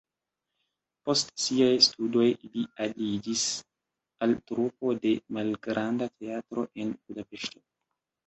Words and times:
Post 1.07 1.27
siaj 1.41 1.73
studoj 1.87 2.25
li 2.55 2.63
aliĝis 2.85 3.43
al 4.27 4.33
trupo 4.51 4.95
de 5.03 5.13
malgranda 5.37 6.07
teatro 6.23 6.65
en 6.85 6.97
Budapeŝto. 6.97 7.63